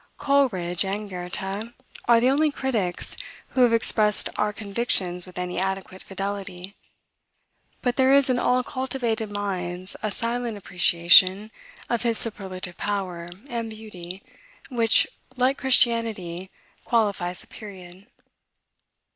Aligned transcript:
Coleridge 0.17 0.83
and 0.83 1.07
Goethe 1.07 1.71
are 2.07 2.19
the 2.19 2.31
only 2.31 2.49
critics 2.49 3.15
who 3.49 3.61
have 3.61 3.71
expressed 3.71 4.29
our 4.35 4.51
convictions 4.51 5.27
with 5.27 5.37
any 5.37 5.59
adequate 5.59 6.01
fidelity: 6.01 6.75
but 7.83 7.97
there 7.97 8.11
is 8.11 8.27
in 8.27 8.39
all 8.39 8.63
cultivated 8.63 9.29
minds 9.29 9.95
a 10.01 10.09
silent 10.09 10.57
appreciation 10.57 11.51
of 11.87 12.01
his 12.01 12.17
superlative 12.17 12.77
power 12.77 13.29
and 13.47 13.69
beauty, 13.69 14.23
which, 14.69 15.05
like 15.35 15.59
Christianity, 15.59 16.49
qualifies 16.83 17.41
the 17.41 17.45
period. 17.45 18.07